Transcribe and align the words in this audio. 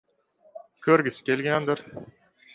Ko‘rgisi 0.87 1.29
kelgandir. 1.29 1.85